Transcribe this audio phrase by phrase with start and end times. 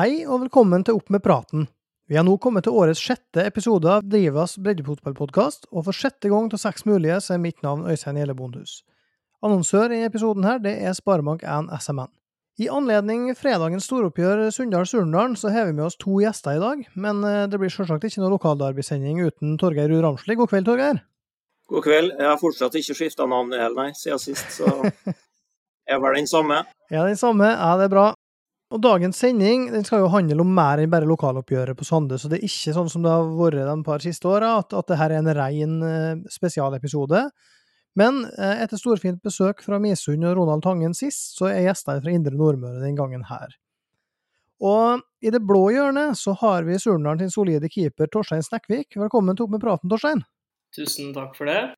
[0.00, 1.66] Hei og velkommen til Opp med praten.
[2.08, 6.46] Vi har nå kommet til årets sjette episode av Drivas breddefotballpodkast, og for sjette gang
[6.48, 8.78] til seks mulige så er mitt navn Øystein Gjelle Bondhus.
[9.44, 12.08] Annonsør i episoden her det er Sparebank1 SMN.
[12.64, 17.20] I anledning fredagens storoppgjør Sunndal-Surndalen så har vi med oss to gjester i dag, men
[17.28, 20.38] eh, det blir selvsagt ikke noe lokalderbysending uten Torgeir Ruud Ramsli.
[20.40, 21.02] God kveld, Torgeir.
[21.68, 22.14] God kveld.
[22.16, 24.72] Jeg har fortsatt ikke skifta navn heller, nei, siden sist, så
[25.92, 26.62] er vel den samme.
[26.88, 27.52] Ja, den samme.
[27.52, 28.08] Ja, det er bra.
[28.70, 32.28] Og dagens sending den skal jo handle om mer enn bare lokaloppgjøret på Sande, så
[32.30, 35.08] det er ikke sånn som det har vært de par siste åra, at, at dette
[35.08, 37.24] er en ren uh, spesialepisode.
[37.98, 42.14] Men uh, etter storfint besøk fra Misund og Ronald Tangen sist, så er gjester fra
[42.14, 43.58] Indre Nordmøre den gangen her.
[44.62, 48.92] Og i det blå hjørnet så har vi Surnadal sin solide keeper Torstein Snekkvik.
[49.00, 50.22] Velkommen til Opp med praten, Torstein.
[50.76, 51.72] Tusen takk for det.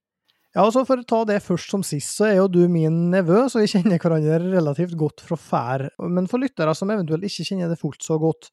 [0.53, 3.47] Ja, altså For å ta det først som sist, så er jo du min nevø,
[3.49, 5.87] så vi kjenner hverandre relativt godt fra før.
[6.13, 8.51] Men for lyttere som eventuelt ikke kjenner det fullt så godt,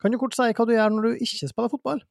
[0.00, 2.04] kan du kort si hva du gjør når du ikke spiller fotball?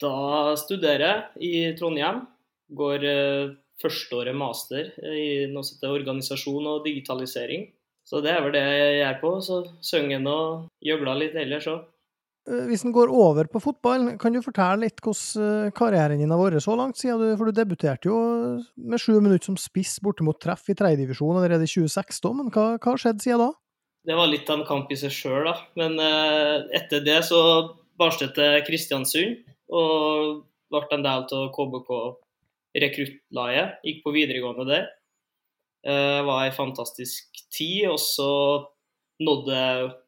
[0.00, 2.24] Da studerer jeg i Trondheim.
[2.72, 7.68] Går uh, førsteåret master i noe som heter organisasjon og digitalisering.
[8.08, 9.32] Så det er vel det jeg gjør på.
[9.44, 11.84] Så synger og gjøgler litt ellers òg.
[12.50, 16.32] Eh, hvis en går over på fotball, kan du fortelle litt hvordan eh, karrieren din
[16.34, 16.98] har vært så langt?
[16.98, 18.18] siden du, For du debuterte jo
[18.76, 22.98] med sju minutter som spiss bortimot treff i tredjedivisjon allerede i 2016, men hva har
[22.98, 23.52] skjedd siden da?
[24.02, 25.54] Det var litt av en kamp i seg sjøl, da.
[25.78, 27.42] Men eh, etter det så
[28.00, 31.92] barstet til Kristiansund og ble en del av KBK
[32.82, 33.78] rekruttlaget.
[33.86, 34.90] Gikk på videregående der.
[35.86, 37.86] Eh, var ei fantastisk tid.
[37.92, 38.32] Og så
[39.22, 39.62] nådde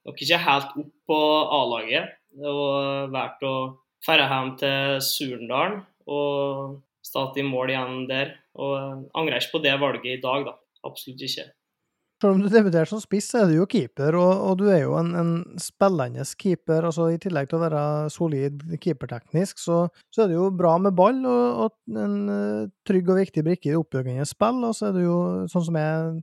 [0.09, 1.21] nok ikke helt opp på
[1.61, 3.59] A-laget og valgte å
[4.05, 8.35] dra hjem til Surndalen og starte i mål igjen der.
[8.55, 10.59] Og angrer ikke på det valget i dag, da.
[10.85, 11.47] Absolutt ikke.
[12.23, 14.95] Selv om du debuterte som spiss, er du jo keeper, og, og du er jo
[14.97, 16.87] en, en spillende keeper.
[16.87, 17.83] altså I tillegg til å være
[18.15, 19.81] solid keeperteknisk, så,
[20.15, 23.69] så er du jo bra med ball og, og en uh, trygg og viktig brikke
[23.69, 24.63] i det oppbyggende spill.
[24.65, 25.19] Og så er du jo,
[25.53, 26.15] sånn som jeg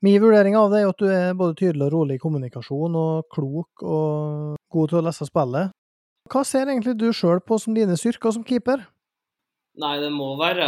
[0.00, 3.26] Min vurdering av det er at du er både tydelig og rolig i kommunikasjon, og
[3.34, 5.74] klok og god til å lese spillet.
[6.30, 8.86] Hva ser egentlig du sjøl på som dine styrker som keeper?
[9.80, 10.66] Nei, det må være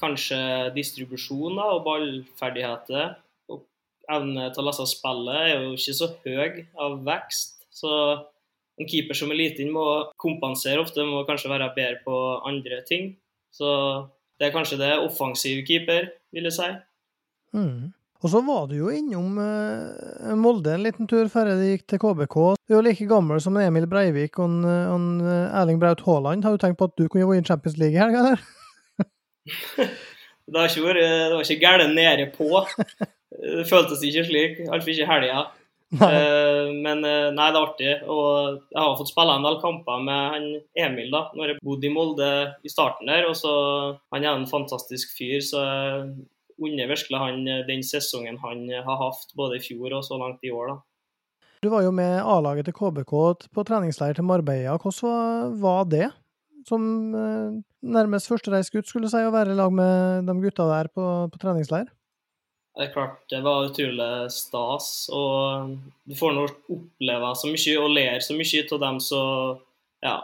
[0.00, 0.38] kanskje
[0.76, 3.16] distribusjon da, og ballferdigheter.
[3.50, 3.64] Og
[4.12, 7.66] evne til å lese spillet er jo ikke så høy av vekst.
[7.74, 7.90] Så
[8.78, 9.84] en keeper som er liten må
[10.20, 13.12] kompensere ofte, må kanskje være bedre på andre ting.
[13.54, 13.68] Så
[14.38, 16.70] det er kanskje det offensive keeper, vil jeg si.
[17.54, 17.92] Mm.
[18.24, 22.00] Og så var du jo innom uh, Molde en liten tur før du gikk til
[22.00, 22.36] KBK.
[22.64, 26.46] Du er jo like gammel som Emil Breivik og, og uh, Erling Braut Haaland.
[26.46, 28.46] Har du tenkt på at du kunne vunnet Champions League i helga, eller?
[30.48, 32.64] det har ikke vært Det var ikke gærent nede på.
[33.44, 34.58] Det føltes ikke slik.
[34.64, 35.44] Iallfall ikke i helga.
[35.94, 37.94] Uh, men uh, nei, det er artig.
[38.08, 40.52] Og jeg har fått spille en del kamper med han
[40.86, 42.30] Emil da når jeg bodde i Molde
[42.64, 43.28] i starten der.
[43.28, 43.52] og så
[44.14, 45.60] Han er en fantastisk fyr, så
[46.62, 50.18] unner virkelig han eh, den sesongen han eh, har hatt både i fjor og så
[50.20, 50.74] langt i år.
[50.74, 50.76] da.
[51.64, 53.14] Du var jo med A-laget til KBK
[53.54, 54.76] på treningsleir til Marbella.
[54.76, 56.10] Hvordan var det?
[56.68, 61.04] Som eh, nærmest førstereisgutt, skulle si, å være i lag med de gutta der på,
[61.32, 61.88] på treningsleir?
[62.74, 64.88] Det er klart, det var utrolig stas.
[65.14, 69.60] Og du får nå oppleve så mye og lære så mye av dem som
[70.04, 70.16] ja,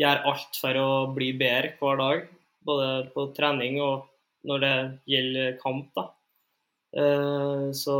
[0.00, 2.26] gjør alt for å bli bedre hver dag.
[2.64, 4.08] Både på trening og
[4.48, 4.76] når det
[5.10, 5.90] gjelder kamp.
[5.96, 6.08] da.
[6.94, 7.94] Uh, så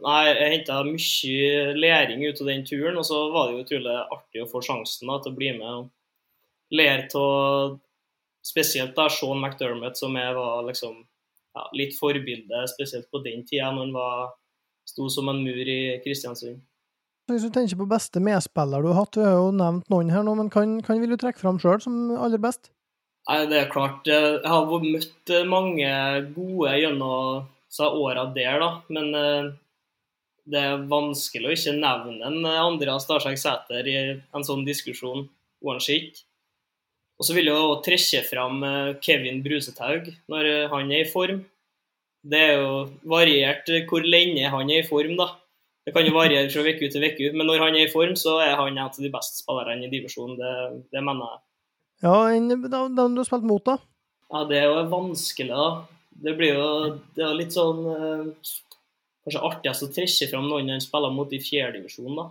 [0.00, 3.96] nei, jeg henta mye læring ut av den turen, og så var det jo utrolig
[4.00, 5.90] artig å få sjansen da, til å bli med og
[6.72, 7.76] lære av
[8.46, 13.70] spesielt da Sean McDermott, som jeg var liksom ja, litt forbilde, spesielt på den tida,
[13.74, 14.34] når han var,
[14.88, 16.62] sto som en mur i Kristiansund.
[17.30, 20.24] Hvis du tenker på beste medspiller du har hatt, du har jo nevnt noen her
[20.26, 22.72] nå, men kan vil du trekke fram sjøl som aller best?
[23.30, 24.08] Nei, Det er klart.
[24.10, 25.90] Jeg har møtt mange
[26.34, 27.44] gode gjennom
[27.86, 28.70] åra der, da.
[28.90, 29.50] Men eh,
[30.50, 35.28] det er vanskelig å ikke nevne en Andreas Starsek Sæter i en sånn diskusjon.
[35.62, 41.44] Og så vil jeg òg trekke fram eh, Kevin Brusetaug når han er i form.
[42.26, 42.72] Det er jo
[43.14, 45.28] variert hvor lenge han er i form, da.
[45.86, 48.40] Det kan jo variere fra uke til uke, men når han er i form, så
[48.42, 50.34] er han en av de beste spillerne i divisjonen.
[50.40, 50.50] Det,
[50.90, 51.40] det mener jeg.
[52.00, 52.48] Ja, den
[53.14, 53.78] du har spilt mot, da?
[54.30, 55.86] Ja, Det er jo vanskelig, da.
[56.10, 56.66] Det blir jo
[57.16, 58.50] det er litt sånn eh,
[59.20, 62.30] Kanskje artigst å trekke fram noen han spiller mot i fjerdedivisjon, da.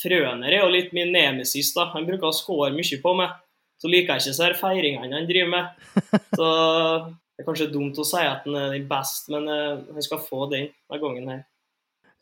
[0.00, 1.88] Frøner er jo litt min nemesis, da.
[1.94, 3.32] Han bruker å score mye på meg.
[3.80, 5.70] Så liker jeg ikke så feiringene han driver med.
[6.36, 6.48] Så
[7.40, 10.20] det er kanskje dumt å si at han er den best, men uh, han skal
[10.20, 11.40] få den denne gangen her.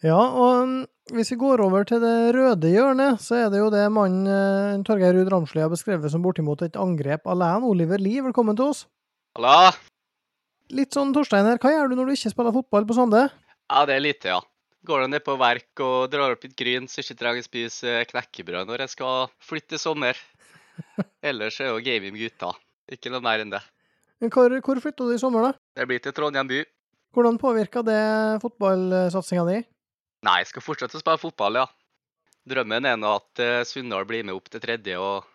[0.06, 0.74] Ja, og mm,
[1.16, 4.82] hvis vi går over til det røde hjørnet, så er det jo det mannen eh,
[4.86, 7.66] Torgeir Ruud Ramsli har beskrevet som bortimot et angrep alene.
[7.66, 8.84] Oliver Lie, velkommen til oss.
[9.34, 9.72] Halla!
[10.70, 13.24] Litt sånn Torstein her, hva gjør du når du ikke spiller fotball på Sande?
[13.66, 14.38] Ja, det er lite, ja.
[14.86, 17.94] Går da ned på verk og drar opp litt gryn, så ikke trenger å spise
[18.12, 20.20] knekkebrød når jeg skal flytte i sommer.
[21.32, 22.52] Ellers er jo gaming gutta.
[22.86, 23.64] Ikke noe mer enn det.
[24.22, 25.58] Men Hvor, hvor flytta du i sommer, da?
[25.74, 26.62] Det blir til Trondheim by.
[27.16, 27.98] Hvordan påvirka det
[28.44, 29.58] fotballsatsinga di?
[30.26, 31.67] Nei, jeg skal fortsette å spille fotball, ja.
[32.49, 35.26] Drømmen er nå at eh, Sunndal blir med opp til tredje og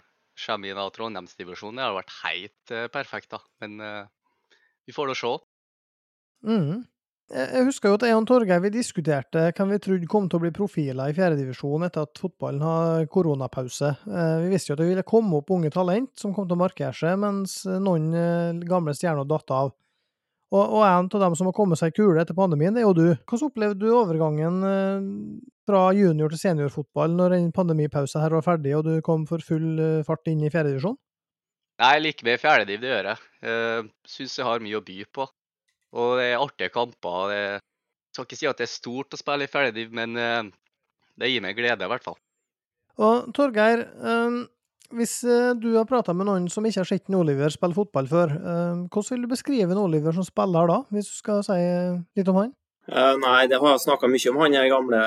[0.46, 1.78] kommer inn av Trondheimsdivisjonen.
[1.78, 3.40] Det hadde vært helt eh, perfekt, da.
[3.64, 4.58] Men eh,
[4.88, 5.36] vi får da se.
[6.50, 6.82] Mm.
[7.34, 10.44] Jeg husker jo at jeg og Torgeir vi diskuterte hvem vi trodde kom til å
[10.44, 13.94] bli profiler i fjerdedivisjon etter at fotballen har koronapause.
[14.04, 16.92] Vi visste jo at det ville komme opp unge talent som kom til å markere
[16.94, 19.72] seg, mens noen gamle stjerner datt av.
[20.54, 22.86] Og, og en av dem som har kommet seg i kule etter pandemien, det er
[22.86, 23.08] jo du.
[23.26, 25.08] Hvordan opplevde du overgangen eh,
[25.66, 29.82] fra junior til seniorfotball når den pandemipausen her var ferdig, og du kom for full
[29.82, 31.00] eh, fart inn i fjerdedivisjon?
[31.82, 33.22] Jeg liker med fjerdediv, det gjør jeg.
[33.42, 35.26] Uh, Syns jeg har mye å by på.
[35.98, 37.34] Og det er artige kamper.
[37.34, 41.32] Det jeg skal ikke si at det er stort å spille i fjerdediv, men det
[41.32, 42.20] gir meg glede, i hvert fall.
[43.02, 43.82] Og Torgeir,
[44.92, 48.34] hvis eh, du har prata med noen som ikke har sett Oliver spille fotball før,
[48.36, 51.60] eh, hvordan vil du beskrive en Oliver som spiller da, hvis du skal si
[52.18, 52.52] litt om han?
[52.92, 55.04] Eh, nei, det har jeg snakka mye om han i gamle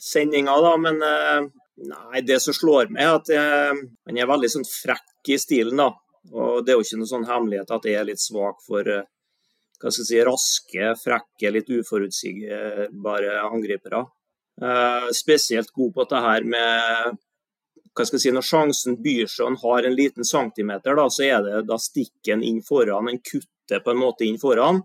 [0.00, 0.74] sendinger, da.
[0.84, 1.48] Men eh,
[1.90, 3.80] nei, det som slår meg, er at eh,
[4.10, 5.90] han er veldig sånn frekk i stilen, da.
[6.30, 9.08] Og det er jo ikke noe sånn hemmelighet at jeg er litt svak for eh,
[9.80, 14.04] hva skal jeg si, raske, frekke, litt uforutsigbare angripere.
[14.60, 17.16] Eh, spesielt god på dette her med
[17.96, 21.08] hva skal jeg si, Når sjansen byr seg og han har en liten centimeter, da,
[21.10, 23.10] så er det da stikken inn foran.
[23.10, 24.82] En kutter på en måte inn foran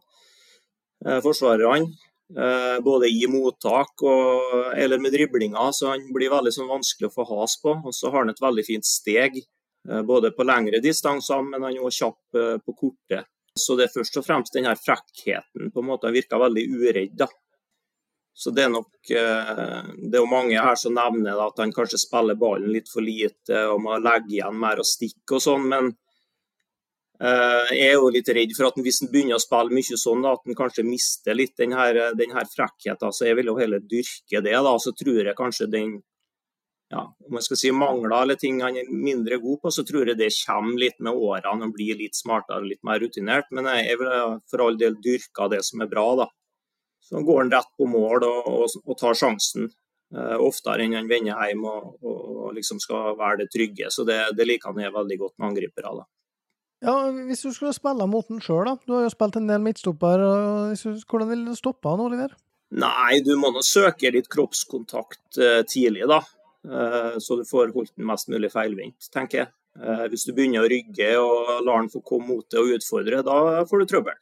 [1.06, 1.94] eh, forsvarerne.
[2.34, 7.14] Eh, både i mottak og, eller med driblinger, så han blir veldig sånn vanskelig å
[7.14, 7.76] få has på.
[7.86, 9.38] Og så har han et veldig fint steg,
[9.90, 13.22] eh, både på lengre distanser, men han er også kjapp eh, på korte.
[13.56, 15.70] Så det er først og fremst den her frekkheten.
[15.72, 17.14] på en måte Han virker veldig uredd.
[17.22, 17.30] da.
[18.36, 22.02] Så det er nok eh, Det er jo mange her som nevner at han kanskje
[22.02, 25.88] spiller ballen litt for lite og må legge igjen mer og stikke og sånn, men
[27.24, 30.28] eh, jeg er jo litt redd for at hvis han begynner å spille mye sånn,
[30.28, 33.16] at han kanskje mister litt den her, den her frekkheten.
[33.16, 34.58] Så jeg vil jo heller dyrke det.
[34.68, 35.96] da, Så tror jeg kanskje den
[36.92, 40.12] ja, om jeg skal si mangler eller ting han er mindre god på, så tror
[40.12, 41.66] jeg det kommer litt med årene.
[41.66, 43.48] og blir litt smartere, litt mer rutinert.
[43.52, 44.12] Men jeg vil
[44.52, 46.28] for all del dyrke det som er bra, da.
[47.06, 49.70] Så går han rett på mål og, og, og tar sjansen.
[50.16, 53.90] Uh, oftere enn han vender hjem og, og, liksom skal være det trygge.
[53.92, 55.94] Så det, det liker han er veldig godt med angripere.
[56.00, 56.06] da.
[56.86, 56.96] Ja,
[57.28, 58.76] Hvis du skulle spille mot han sjøl, da.
[58.86, 60.24] Du har jo spilt en del midtstopper.
[60.76, 62.36] Hvordan ville du stoppe han, Oliver?
[62.76, 66.22] Nei, du må nå søke litt kroppskontakt uh, tidlig, da.
[66.66, 69.54] Uh, så du får holdt den mest mulig feilvendt, tenker jeg.
[70.08, 73.66] Hvis du begynner å rygge og lar han få komme mot det og utfordre, da
[73.68, 74.16] får du trøbbel.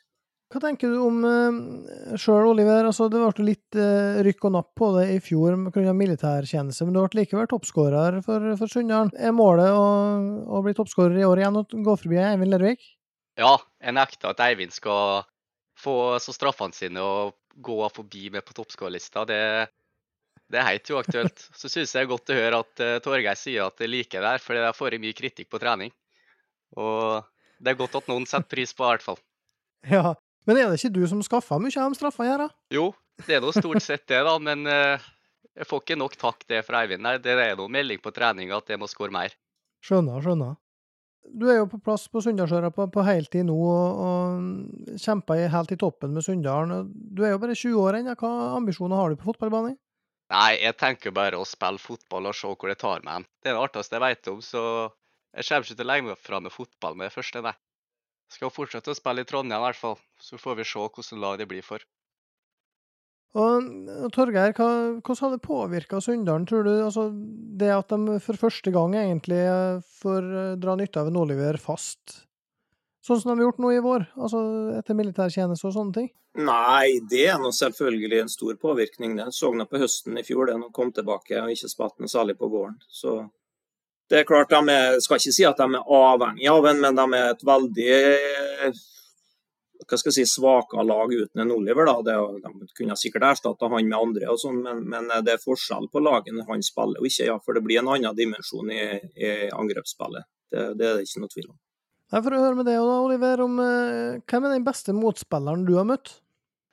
[0.54, 2.86] Hva tenker du om uh, sjøl, Oliver?
[2.86, 5.96] Altså, det ble litt uh, rykk og napp på det i fjor pga.
[5.98, 9.10] militærtjeneste, men du ble likevel toppskårer for, for Sunndalen.
[9.18, 9.88] Er målet å,
[10.46, 12.86] å bli toppskårer i år igjen og gå forbi Eivind Lervik?
[13.42, 15.24] Ja, jeg nekter at Eivind skal
[15.82, 17.34] få så straffene sine og
[17.66, 19.26] gå forbi med på toppskårerlista.
[19.26, 19.42] Det,
[20.54, 21.48] det, er helt uaktuelt.
[21.58, 24.22] Så syns jeg det er godt å høre at uh, Torgeir sier at det liker
[24.22, 25.94] det her, for jeg får mye kritikk på trening.
[26.78, 27.26] Og
[27.58, 29.24] det er godt at noen setter pris på det, i hvert fall.
[29.84, 30.14] Ja,
[30.48, 32.50] men er det ikke du som skaffer mye av de straffene her, da?
[32.74, 32.90] Jo,
[33.28, 34.34] det er nå stort sett det, da.
[34.44, 35.06] Men uh,
[35.54, 37.04] jeg får ikke nok takk det fra Eivind.
[37.06, 39.36] Nei, det er noe melding på trening at jeg må skåre mer.
[39.84, 40.60] Skjønner, skjønner.
[41.24, 45.72] Du er jo på plass på Sunndalsøra på, på heltid nå, og, og kjemper helt
[45.72, 46.90] i toppen med Sunndalen.
[46.92, 48.16] Du er jo bare 20 år ennå.
[48.20, 49.78] Hva ambisjoner har du på fotballbanen?
[50.34, 53.28] Nei, jeg tenker bare å spille fotball og se hvor det tar meg.
[53.44, 54.64] Det er det artigste jeg vet om, så
[55.34, 57.54] jeg kommer ikke til å legge meg fra med fotball med det første, nei.
[58.34, 61.38] Skal fortsette å spille i Trondheim i hvert fall, så får vi se hvordan lag
[61.42, 61.84] det blir for.
[63.34, 64.68] Og Torgeir, hva,
[65.02, 66.74] hvordan har det påvirka Sunndalen, tror du?
[66.84, 67.08] Altså,
[67.58, 69.42] det at de for første gang egentlig
[70.02, 70.28] får
[70.62, 72.20] dra nytte av en Oliver fast,
[73.06, 74.06] sånn som de har gjort nå i vår?
[74.18, 74.44] Altså
[74.78, 76.12] etter militærtjeneste og sånne ting?
[76.46, 79.18] Nei, det er nå selvfølgelig en stor påvirkning.
[79.18, 82.06] Det så jeg på høsten i fjor, det når han kom tilbake og ikke spilte
[82.06, 82.78] noe særlig på våren.
[82.90, 83.18] Så
[84.14, 86.98] det er klart, de er, skal ikke si at de er avhengige av en, men
[87.00, 87.94] de er et veldig
[89.84, 91.90] hva skal jeg si, svaka lag uten en Oliver.
[91.90, 92.14] da, det,
[92.46, 96.04] De kunne sikkert erstatta han med andre, og sånn, men, men, det er forskjell på
[96.04, 97.28] lagene han spiller og ikke.
[97.32, 98.86] ja, For det blir en annen dimensjon i,
[99.18, 100.30] i angrepsspillet.
[100.54, 101.58] Det, det, er det ikke noe tvil om.
[102.14, 105.74] Jeg får høre med deg da, Oliver, om uh, hvem er den beste motspilleren du
[105.80, 106.14] har møtt?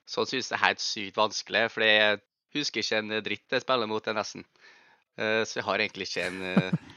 [0.04, 1.66] Så synes jeg det er helt sykt vanskelig.
[1.72, 2.20] for jeg
[2.54, 4.44] husker ikke en dritt jeg spiller mot, det nesten.
[5.20, 6.90] Eh, så jeg har egentlig ikke en eh,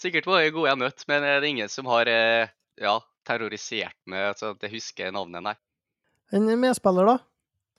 [0.00, 2.48] Sikkert var jeg god jeg har møtt, men det er ingen som har eh,
[2.80, 2.94] ja,
[3.28, 5.56] terrorisert meg, så jeg husker navnet, nei.
[6.32, 7.18] En medspiller, da?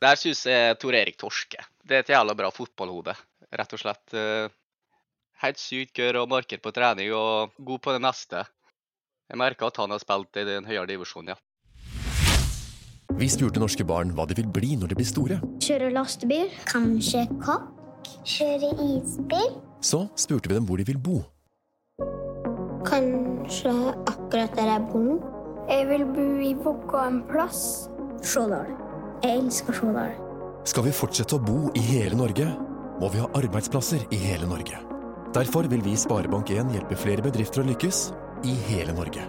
[0.01, 1.63] Der syns jeg Tor Erik Torske.
[1.81, 3.15] Det er et jævla bra fotballhode,
[3.57, 4.13] rett og slett.
[4.13, 4.49] Eh,
[5.41, 8.43] Helt sykt gøy og marker på trening og god på det meste.
[9.31, 11.39] Jeg merker at han har spilt i den høyere divisjonen, ja.
[13.17, 15.39] Vi spurte norske barn hva de vil bli når de blir store.
[15.65, 16.53] Kjøre lastebil.
[16.69, 18.11] Kanskje kokk.
[18.21, 19.57] Kjøre isbil.
[19.81, 21.23] Så spurte vi dem hvor de vil bo.
[22.87, 23.71] Kanskje
[24.09, 25.17] akkurat der jeg bor nå.
[25.69, 27.87] Jeg vil bo i Vågå en plass.
[28.25, 28.69] Stjårdal.
[29.23, 30.15] Jeg elsker Stjårdal.
[30.67, 32.45] Skal vi fortsette å bo i hele Norge,
[33.01, 34.77] må vi ha arbeidsplasser i hele Norge.
[35.33, 38.01] Derfor vil vi i Sparebank1 hjelpe flere bedrifter å lykkes
[38.45, 39.23] i hele Norge.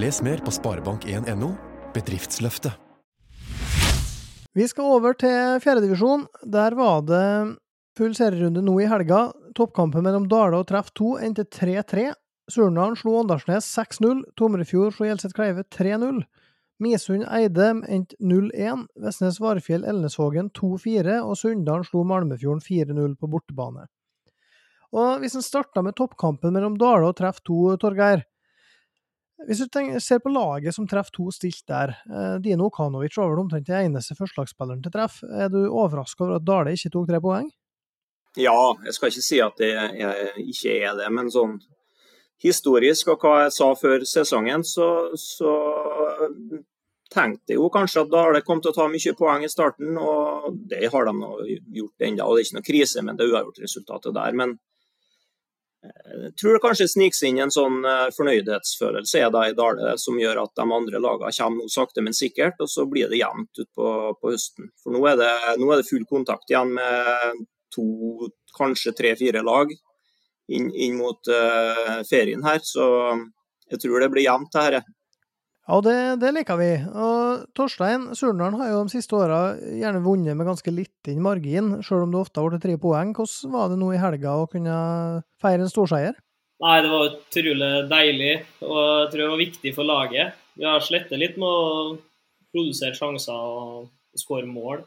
[0.00, 1.52] Les mer på sparebank1.no
[1.94, 2.72] bedriftsløftet.
[4.56, 6.26] Vi skal over til fjerdedivisjon.
[6.42, 7.24] Der var det
[7.98, 9.28] full serierunde nå i helga.
[9.54, 12.10] Toppkampen mellom Dale og Treff 2 endte 3-3.
[12.50, 14.24] Surnadal slo Åndalsnes 6-0.
[14.38, 16.22] Tomrefjord slo Hjelset Kleive 3-0.
[16.80, 18.86] Misund Eide endte 0-1.
[19.04, 21.20] Vestnes Varefjell Elnesvågen 2-4.
[21.20, 23.86] Og Sunndalen slo Malmefjorden 4-0 på bortebane.
[24.90, 28.24] Og Hvis en starta med toppkampen mellom Dale og Treff 2, Torgeir.
[29.46, 33.30] Hvis du tenker, ser på laget som Treff 2 stilt der, eh, Dino Okanovic var
[33.30, 35.22] vel omtrent den eneste førstelagsspilleren til Treff.
[35.24, 37.48] Er du overraska over at Dale ikke tok tre poeng?
[38.36, 39.72] Ja, jeg skal ikke si at det
[40.38, 41.56] ikke er det, men sånn
[42.42, 45.54] historisk og hva jeg sa før sesongen, så, så
[47.10, 49.50] tenkte jeg jo kanskje at da har det kommet til å ta mye poeng i
[49.50, 51.30] starten, og det har de nå
[51.80, 52.32] gjort ennå.
[52.34, 54.36] Det er ikke noe krise, men det er uavgjort resultatet der.
[54.38, 54.56] Men
[55.80, 60.18] jeg tror det kanskje sniker inn en sånn eh, fornøydhetsfølelse er det i Dale som
[60.20, 63.62] gjør at de andre lagene kommer noe sakte, men sikkert, og så blir det jevnt
[63.64, 64.68] utpå på høsten.
[64.82, 65.30] For nå er, det,
[65.62, 67.86] nå er det full kontakt igjen med to,
[68.58, 69.72] kanskje tre-fire lag
[70.50, 72.62] inn, inn mot uh, ferien her.
[72.64, 72.86] Så
[73.70, 74.82] jeg tror det blir jevnt, det her.
[75.70, 76.70] Ja, det, det liker vi.
[76.88, 82.08] Og Torstein, Surnadal har jo de siste åra gjerne vunnet med ganske liten margin, sjøl
[82.08, 83.12] om det ofte har blitt tre poeng.
[83.14, 84.74] Hvordan var det nå i helga å kunne
[85.42, 86.18] feire en storseier?
[86.60, 88.32] Nei, det var utrolig deilig,
[88.66, 90.40] og jeg tror det var viktig for laget.
[90.58, 91.94] Vi har slettet litt med å
[92.50, 94.82] produsere sjanser og skåre mål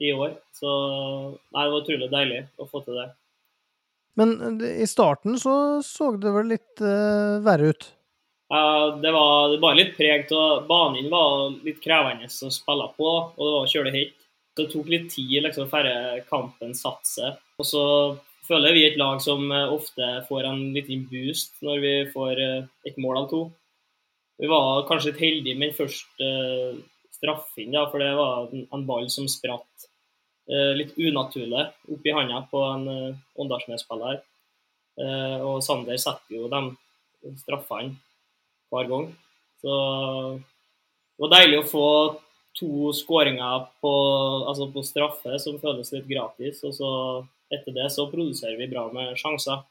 [0.00, 0.38] i år.
[0.56, 3.10] Så nei, det var utrolig deilig å få til det.
[4.18, 7.86] Men i starten så så det vel litt uh, verre ut?
[8.50, 13.38] Ja, det var, bare litt preg av Banen var litt krevende å spille på, og
[13.38, 14.08] det var å kjøre det
[14.72, 15.86] tok litt tid liksom, før
[16.28, 17.38] kampen satte seg.
[17.62, 17.84] Og så
[18.48, 23.22] føler vi et lag som ofte får en liten boost når vi får et mål
[23.22, 23.44] av to.
[24.42, 26.28] Vi var kanskje litt heldige med den første
[27.14, 29.89] straffen, ja, for det var en ball som spratt
[30.50, 31.64] litt unaturlig
[31.94, 32.86] opp i handa på en
[33.38, 34.16] Åndalsnes-spiller.
[35.46, 37.94] Og Sander setter jo de straffene
[38.70, 39.06] hver gang.
[39.60, 39.76] Så
[40.40, 41.86] det var deilig å få
[42.56, 43.92] to skåringer på,
[44.48, 46.62] altså på, straffe som føles litt gratis.
[46.66, 46.90] Og så
[47.52, 49.64] etter det så produserer vi bra med sjanser.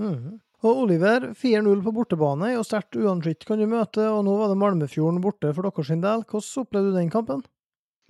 [0.00, 0.38] Mm.
[0.64, 4.50] Og Oliver, 4-0 på bortebane er jo sterkt uansett kan du møte, og nå var
[4.52, 6.24] det Malmefjorden borte for deres del.
[6.24, 7.44] Hvordan opplevde du den kampen?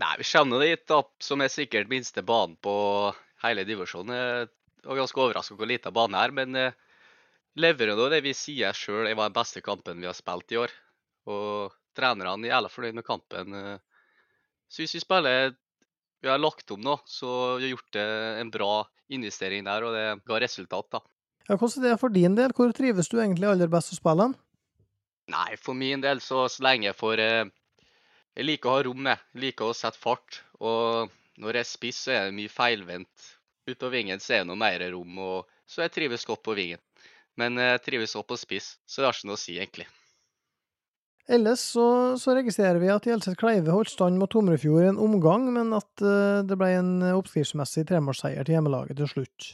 [0.02, 2.74] Nei, Vi kommer dit opp som er sikkert minste banen på
[3.44, 4.12] hele divisjonen.
[4.12, 6.76] Jeg var ganske overraska hvor liten bane her, men eh,
[7.56, 10.74] leverer nå det vi sier sjøl var den beste kampen vi har spilt i år.
[11.32, 13.56] Og trenerne er alle fornøyd med kampen.
[14.70, 15.56] Syns vi spiller
[16.22, 17.98] Vi har lagt om nå, så vi har gjort
[18.42, 18.70] en bra
[19.08, 21.00] investering der, og det ga resultat, da.
[21.46, 22.54] Ja, Hvordan er det for din del?
[22.56, 24.32] Hvor trives du egentlig aller best å spille?
[25.30, 27.22] Nei, for min del så, så lenge jeg får
[28.36, 29.24] Jeg liker å ha rom, jeg.
[29.40, 30.42] Liker å sette fart.
[30.60, 33.28] Og når jeg er spiss, så er det mye feilvendt.
[33.66, 36.54] Ute på vingen så er det noe mer rom, og så jeg trives godt på
[36.54, 36.82] vingen.
[37.36, 39.86] Men jeg trives også på spiss, så det har ikke noe å si, egentlig.
[41.26, 41.86] Ellers så,
[42.22, 46.04] så registrerer vi at Hjelset Kleive holdt stand mot Tomrefjord i en omgang, men at
[46.04, 49.48] uh, det ble en oppskriftsmessig tremålsseier til hjemmelaget til slutt.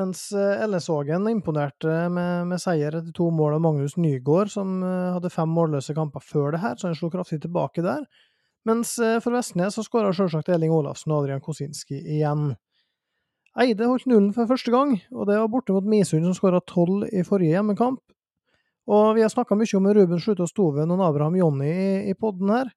[0.00, 5.14] Mens uh, Ellesågen imponerte med, med, seier etter to mål av Magnus Nygaard, som uh,
[5.14, 8.02] hadde fem målløse kamper før det her, så han slo kraftig tilbake der.
[8.64, 12.54] Mens for Vestnes så skåra sjølsagt Elling Olafsen og Adrian Kosinski igjen.
[13.60, 17.04] Eide holdt nullen for første gang, og det var borte mot Misund, som skåra tolv
[17.12, 18.00] i forrige hjemmekamp.
[18.90, 22.50] Og vi har snakka mye om Ruben Slutta Stoven og Abraham Jonny i, i podden
[22.52, 22.72] her,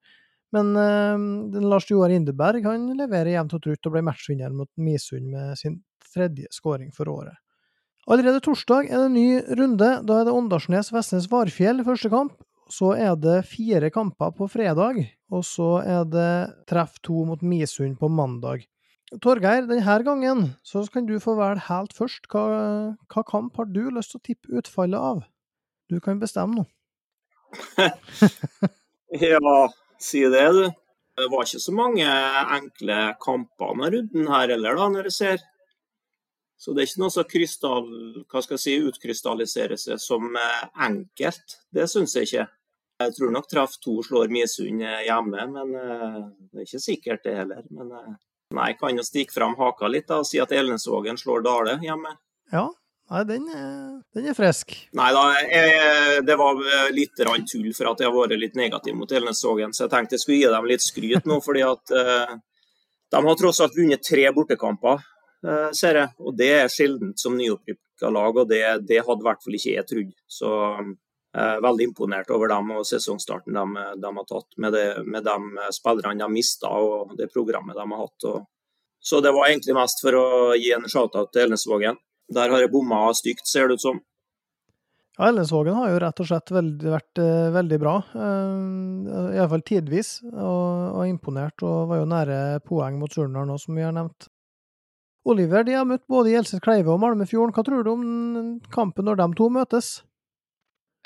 [0.55, 5.27] men uh, Lars Joar Indeberg han leverer jevnt og trutt og ble matchvinner mot Misund
[5.33, 5.81] med sin
[6.17, 7.37] tredje skåring for året.
[8.07, 9.27] Allerede torsdag er det ny
[9.59, 9.89] runde.
[10.07, 12.37] Da er det Åndalsnes-Vestnes Varfjell første kamp.
[12.71, 14.99] Så er det fire kamper på fredag,
[15.31, 16.31] og så er det
[16.67, 18.65] treff to mot Misund på mandag.
[19.23, 22.27] Torgeir, denne gangen så kan du få velge helt først.
[22.31, 22.43] Hva,
[23.07, 25.21] hva kamp har du lyst til å tippe utfallet av?
[25.87, 26.65] Du kan bestemme nå.
[29.15, 29.59] ja,
[30.03, 30.65] si det, du.
[31.17, 32.07] Det var ikke så mange
[32.57, 35.45] enkle kamper denne runden her heller, da, når jeg ser.
[36.57, 37.89] Så det er ikke noe som krystall,
[38.25, 41.59] hva skal jeg si, utkrystalliserer seg som eh, enkelt.
[41.73, 42.45] Det syns jeg ikke.
[42.97, 47.27] Jeg tror nok traff 2 slår Misund eh, hjemme, men eh, det er ikke sikkert
[47.27, 47.61] det heller.
[47.69, 47.93] Men
[48.55, 51.73] Nei, jeg kan jo stikke fram haka litt da, og si at Elnesvågen slår Dale
[51.83, 52.13] hjemme.
[52.53, 52.69] Ja,
[53.11, 53.45] Nei, den
[54.15, 54.73] den er frisk.
[54.97, 56.57] Nei da, jeg, det var
[56.95, 60.23] litt tull for at jeg har vært litt negativ mot Elnesvågen, så jeg tenkte jeg
[60.23, 61.37] skulle gi dem litt skryt nå.
[61.43, 65.03] fordi at de har tross alt vunnet tre bortekamper,
[65.77, 66.13] ser jeg.
[66.23, 69.75] Og det er sjeldent som nyopprykka lag, og det, det, hadde i hvert fall ikke
[69.75, 70.15] jeg trodd.
[70.27, 70.53] Så
[71.37, 75.27] jeg er veldig imponert over dem og sesongstarten de, de har tatt, med, det, med
[75.27, 78.27] de spillerne de mista og det programmet de har hatt.
[78.31, 78.47] Og,
[79.03, 80.27] så det var egentlig mest for å
[80.57, 81.99] gi en shout-out til Elnesvågen.
[82.33, 83.99] Der har jeg bomma stygt, ser det ut som.
[85.17, 87.93] Ja, Elnesvågen har jo rett og slett veldig, vært uh, veldig bra.
[88.13, 90.17] Uh, Iallfall tidvis.
[90.29, 94.29] Og, og, imponert, og var jo nære poeng mot Surnadal nå, som vi har nevnt.
[95.27, 97.51] Oliver, de har møtt både Gjelseth Kleive og Malmefjorden.
[97.55, 98.03] Hva tror du om
[98.71, 99.89] kampen når de to møtes?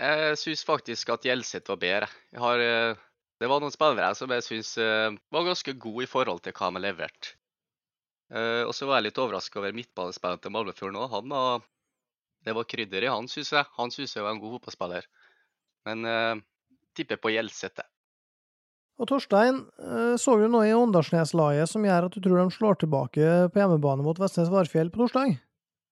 [0.02, 2.10] Jeg syns faktisk at Gjelseth var bedre.
[2.38, 3.02] Har, eh,
[3.42, 6.70] det var noen spillere som jeg syns eh, var ganske gode i forhold til hva
[6.74, 7.36] de leverte.
[8.32, 11.66] Uh, og så var jeg litt overraska over midtbanespilleren til Malmefjorden òg.
[12.48, 13.68] Det var krydder i han, syns jeg.
[13.76, 15.10] Han syns jeg var en god fotballspiller.
[15.90, 16.08] Men
[16.96, 17.84] tipper på Gjelseth,
[19.00, 22.82] Og Torstein, uh, så du noe i Åndalsnes-laget som gjør at du tror de slår
[22.84, 25.40] tilbake på hjemmebane mot Vestnes Varfjell på torsdag?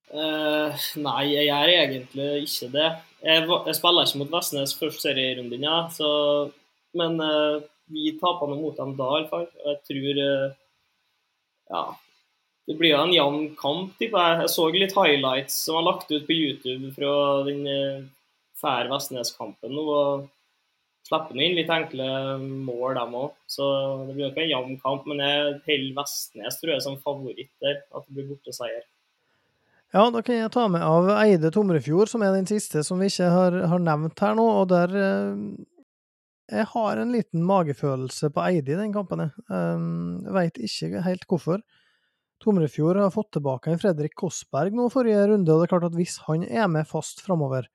[0.10, 2.90] Uh, nei, jeg gjør egentlig ikke det.
[3.22, 5.80] Jeg, jeg spiller ikke mot Vestnes første serierunde, ja,
[6.98, 9.50] men uh, vi taper nå mot dem da, i hvert fall.
[9.66, 10.62] Jeg tror uh,
[11.70, 11.84] Ja.
[12.70, 14.42] Det blir jo en jevn kamp, tipper jeg.
[14.44, 17.14] Jeg så litt highlights som var lagt ut på YouTube fra
[17.48, 17.64] den
[18.62, 19.86] fære Vestnes-kampen nå.
[19.90, 20.28] og
[21.08, 22.06] Slipper inn litt enkle
[22.42, 23.34] mål, dem òg.
[23.50, 23.66] Så
[24.08, 25.10] det blir nok en jevn kamp.
[25.10, 27.82] Men jeg holder Vestnes tror jeg, som favoritt der.
[27.96, 28.86] At det blir borteseier.
[29.90, 33.08] Ja, da kan jeg ta med av Eide Tomrefjord, som er den siste som vi
[33.10, 34.46] ikke har, har nevnt her nå.
[34.62, 35.42] Og der eh,
[36.50, 39.34] Jeg har en liten magefølelse på Eide i den kampen, jeg.
[39.50, 41.62] Um, Veit ikke helt hvorfor.
[42.40, 45.98] Tomrefjord har fått tilbake en Fredrik Kossberg nå forrige runde, og det er klart at
[45.98, 47.68] hvis han er med fast framover,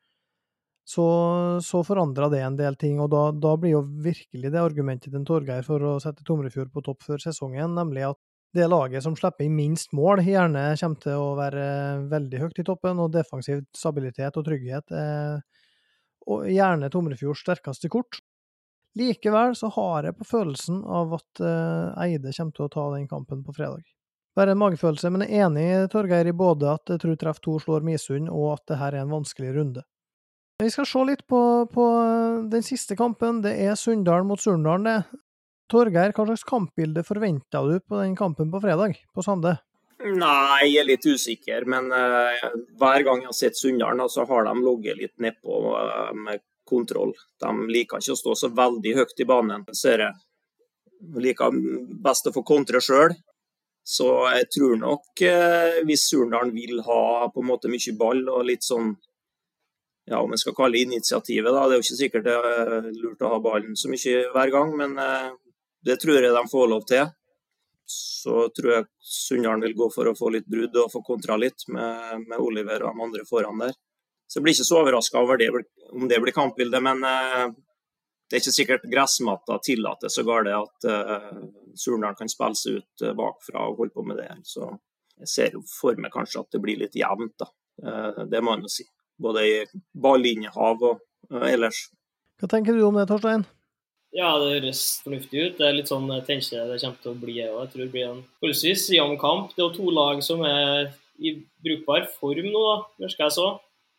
[0.84, 1.06] så,
[1.64, 5.24] så forandrer det en del ting, og da, da, blir jo virkelig det argumentet til
[5.24, 8.20] Torgeir for å sette Tomrefjord på topp før sesongen, nemlig at
[8.54, 11.64] det laget som slipper inn minst mål, gjerne kommer til å være
[12.12, 15.40] veldig høyt i toppen, og defensiv stabilitet og trygghet er
[16.30, 18.20] og gjerne Tomrefjords sterkeste kort.
[18.94, 23.08] Likevel så har jeg på følelsen av at uh, Eide kommer til å ta den
[23.10, 23.82] kampen på fredag.
[24.34, 27.58] Bare en magefølelse, men jeg er enig Torgeir, i både at jeg tror treff 2
[27.66, 29.84] slår Misund, og at det her er en vanskelig runde.
[30.62, 31.84] Vi skal se litt på, på
[32.50, 33.40] den siste kampen.
[33.42, 35.20] Det er Sunndal mot Surndalen, det.
[35.70, 39.56] Torgeir, hva slags kampbilde forventa du på den kampen på fredag, på Sande?
[40.04, 42.44] Nei, jeg er litt usikker, men uh,
[42.78, 47.14] hver gang jeg har sett Sunndalen, så har de ligget litt nedpå uh, med kontroll.
[47.40, 50.20] De liker ikke å stå så veldig høyt i banen, ser jeg.
[51.24, 51.56] Liker
[52.04, 53.16] best å få kontre sjøl.
[53.84, 58.46] Så jeg tror nok, uh, hvis Surndalen vil ha på en måte mye ball og
[58.52, 58.92] litt sånn
[60.10, 61.64] ja, om jeg skal kalle initiativet, da.
[61.64, 64.74] Det er jo ikke sikkert det er lurt å ha ballen så mye hver gang,
[64.76, 64.98] men
[65.84, 67.06] det tror jeg de får lov til.
[67.86, 71.66] Så tror jeg Sunndalen vil gå for å få litt brudd og få kontra litt
[71.68, 73.74] med, med Oliver og de andre foran der.
[74.26, 75.50] Så jeg blir ikke så overraska over det,
[75.92, 77.52] om det blir kampbildet, men uh,
[78.24, 81.44] det er ikke sikkert gressmatta tillater så galt at uh,
[81.76, 84.30] Surndal kan spille seg ut bakfra og holde på med det.
[84.48, 84.70] Så
[85.20, 87.50] jeg ser jo for meg kanskje at det blir litt jevnt, da.
[88.30, 88.86] Det må en jo si.
[89.22, 89.58] Både i
[89.94, 91.86] ballinnehav og ellers.
[92.40, 93.44] Hva tenker du om det, Torstein?
[94.14, 95.56] Ja, det høres fornuftig ut.
[95.58, 97.56] Det er litt sånn jeg tenker det kommer til å bli òg.
[97.64, 99.54] Jeg tror det blir en forholdsvis jevn kamp.
[99.54, 102.64] Det er jo to lag som er i brukbar form nå,
[103.02, 103.48] virker jeg så.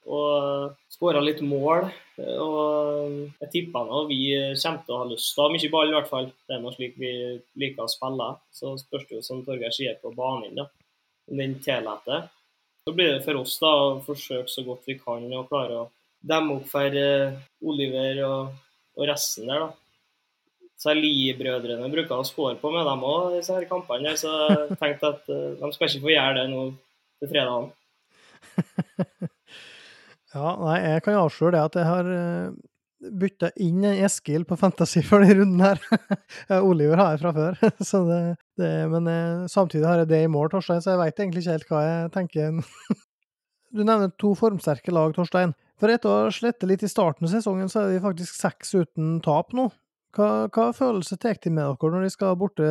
[0.06, 1.90] Og skåra litt mål.
[2.22, 4.22] Og jeg tipper nå vi
[4.62, 6.32] kommer til å ha lyst til å ha mye ball, i hvert fall.
[6.48, 7.12] Det er noe slik vi
[7.60, 8.30] liker å spille.
[8.56, 10.70] Så spørs det jo, som Torgeir sier, på banen, da.
[11.28, 12.30] om den tillater.
[12.86, 15.88] Så blir det for oss da å forsøke så godt vi kan å klare å
[16.26, 17.00] demme opp for
[17.66, 18.54] Oliver og,
[18.98, 19.74] og resten der, da.
[20.86, 24.14] Sali-brødrene bruker å skåre på med dem òg, disse her kampene.
[24.20, 26.64] Så jeg tenkte at uh, de skal ikke få gjøre det nå
[27.22, 27.70] til fredagen.
[30.36, 32.66] ja, nei, jeg kan avsløre det at jeg har uh,
[33.12, 35.82] bytta inn en Eskil på Fantasy for denne runden her.
[36.70, 37.60] Oliver har jeg fra før,
[37.92, 38.22] så det,
[38.62, 41.58] det, men eh, samtidig har jeg det i mål, Torstein, så jeg veit egentlig ikke
[41.58, 42.60] helt hva jeg tenker.
[43.76, 45.56] du nevner to formsterke lag, Torstein.
[45.82, 48.72] For etter å ha slettet litt i starten av sesongen, så er vi faktisk seks
[48.78, 49.68] uten tap nå.
[50.16, 52.68] Hva, hva følelse tar de med dere når de skal borte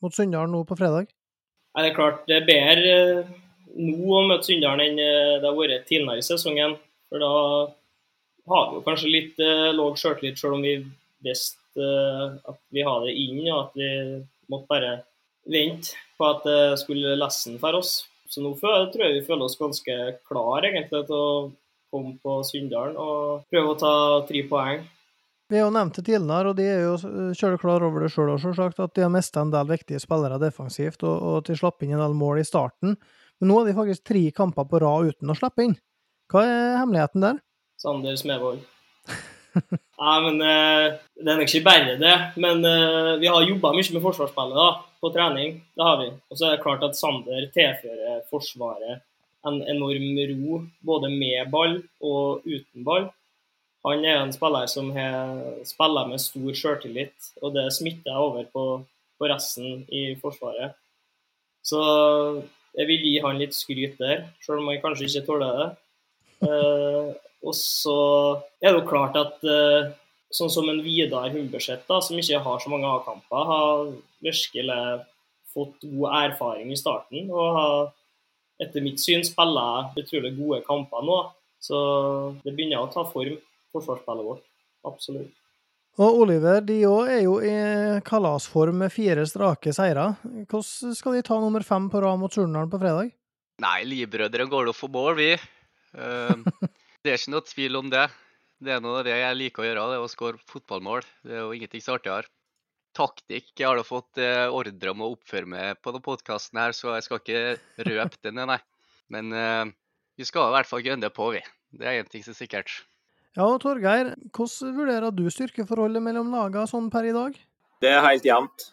[0.00, 1.10] mot Sunndal nå på fredag?
[1.76, 3.34] Ja, det er klart det er bedre eh,
[3.76, 6.78] nå å møte Sunndal enn eh, det har vært tidligere i sesongen.
[7.12, 7.32] For da
[8.48, 10.76] har vi jo kanskje litt eh, lav sjøltillit, selv om vi
[11.26, 13.90] visste eh, at vi har det inn, og at vi
[14.52, 14.92] måtte bare
[15.46, 18.00] vente på at det skulle lessen for oss.
[18.30, 21.30] Så nå tror jeg vi føler oss ganske klar egentlig til å
[21.94, 23.94] komme på Sunndalen og prøve å ta
[24.28, 24.82] tre poeng.
[25.46, 26.96] Vi har jo nevnt det tidligere, og de er jo
[27.38, 31.04] kjølig klar over det sjøl selvsagt, at de har mista en del viktige spillere defensivt,
[31.06, 32.96] og, og de slapp inn en del mål i starten.
[33.38, 35.76] Men nå har de faktisk tre kamper på rad uten å slippe inn.
[36.32, 37.38] Hva er hemmeligheten der?
[37.80, 38.62] Sander Smevold.
[39.56, 42.14] Nei, men uh, Det er nok ikke bare det.
[42.42, 45.60] Men uh, vi har jobba mye med forsvarsspillet da, på trening.
[45.76, 46.08] Det har vi.
[46.30, 49.04] Og så er det klart at Sander tilfører Forsvaret
[49.46, 53.06] en enorm ro, både med ball og uten ball.
[53.86, 55.36] Han er en spiller som har
[55.68, 58.64] spiller med stor sjøltillit, og det smitter over på,
[59.18, 60.74] på resten i Forsvaret.
[61.62, 61.78] Så
[62.76, 65.68] jeg vil gi han litt skryt der, selv om han kanskje ikke tåler det.
[67.46, 67.98] Og så
[68.60, 69.92] er det jo klart at uh,
[70.34, 73.92] sånn som en Vidar Humberseth, som ikke har så mange A-kamper, har
[74.24, 74.80] virkelig
[75.54, 77.30] fått god erfaring i starten.
[77.30, 77.78] Og har
[78.62, 81.18] etter mitt syn spiller utrolig gode kamper nå.
[81.62, 81.78] Så
[82.44, 83.38] det begynner å ta form,
[83.74, 84.46] forsvarsspillet vårt.
[84.86, 85.34] Absolutt.
[85.96, 87.52] Og Oliver, de òg er jo i
[88.04, 90.10] kalasform med fire strake seire.
[90.44, 93.14] Hvordan skal de ta nummer fem på rad mot Surnadal på fredag?
[93.64, 95.30] Nei, livbrødre går da for mål, vi.
[95.96, 96.36] Uh,
[97.06, 98.06] det er ikke noe tvil om det.
[98.66, 101.04] Det er noe av det jeg liker å gjøre, det er å skåre fotballmål.
[101.22, 102.26] Det er jo ingenting så artigere.
[102.96, 106.72] Taktikk jeg har da fått uh, ordre om å oppføre meg på denne podkasten her,
[106.74, 108.58] så jeg skal ikke røpe den, nei.
[109.12, 109.68] Men uh,
[110.16, 111.42] vi skal i hvert fall gønne på, vi.
[111.76, 112.72] Det er én ting som er sikkert.
[113.36, 117.36] Ja, og Torgeir, hvordan vurderer du styrkeforholdet mellom lagene sånn per i dag?
[117.84, 118.70] Det er helt jevnt.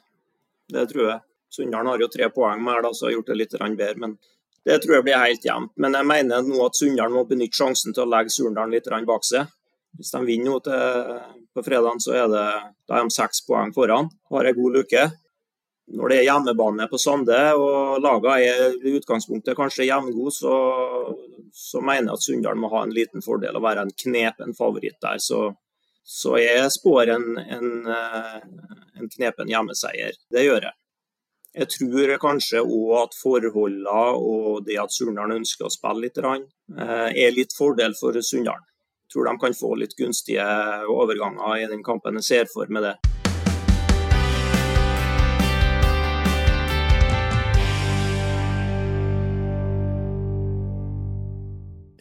[0.71, 1.19] Det tror jeg.
[1.53, 3.99] Sunndalen har jo tre poeng mer, da, så har gjort det litt bedre.
[3.99, 4.15] Men
[4.63, 5.73] det tror jeg blir helt jevnt.
[5.75, 9.25] Men jeg mener nå at Sunndal må benytte sjansen til å legge Surndalen litt bak
[9.27, 9.51] seg.
[9.97, 10.59] Hvis de vinner nå
[11.53, 12.45] på fredag, så er det,
[12.89, 14.09] da er de seks poeng foran.
[14.31, 15.03] Har ei god luke.
[15.93, 20.53] Når det er hjemmebane på Sande og lagene er i utgangspunktet kanskje jevngode, så,
[21.51, 24.97] så, mener jeg at Sunndal må ha en liten fordel og være en knepen favoritt
[25.03, 25.19] der.
[25.21, 25.49] Så,
[26.07, 28.39] så jeg spår en, en, eh,
[28.95, 30.15] en knepen hjemmeseier.
[30.31, 30.77] Det gjør jeg.
[31.53, 37.09] Jeg tror kanskje òg at forholdene og det at Surndal ønsker å spille litt, eh,
[37.13, 38.61] er litt fordel for Sunndal.
[39.13, 40.47] Tror de kan få litt gunstige
[40.89, 42.17] overganger i den kampen.
[42.17, 43.12] Jeg ser for meg det.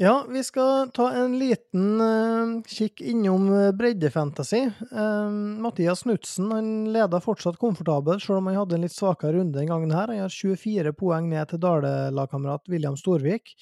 [0.02, 4.64] Ja, vi skal ta en liten uh, kikk innom eh, breddefantasy.
[4.90, 5.30] Uh,
[5.62, 6.48] Mathias Knutsen
[6.90, 9.94] leder fortsatt komfortabelt, selv om han hadde en litt svakere runde denne gangen.
[9.94, 10.10] her.
[10.10, 13.54] Han har 24 poeng ned til Dale-lagkamerat William Storvik.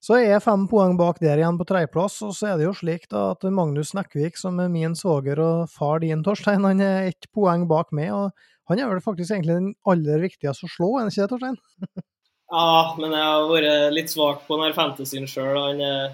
[0.00, 2.72] Så er jeg fem poeng bak der igjen på tredjeplass, og så er det jo
[2.80, 7.10] slik da at Magnus Nekkvik, som er min svoger og far din, Torstein, han er
[7.10, 8.16] ett poeng bak meg.
[8.16, 8.32] og
[8.72, 11.62] Han er vel faktisk egentlig den aller viktigste å slå, er han ikke det, Torstein?
[12.54, 15.56] Ja, men jeg har vært litt svak på denne fantasyen sjøl.
[15.58, 16.12] Han er